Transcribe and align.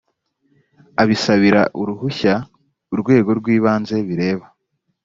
abisabira 1.01 1.61
uruhushya 1.81 2.33
urwego 2.93 3.29
rw 3.39 3.45
ibanze 3.55 3.95
bireba 4.07 4.45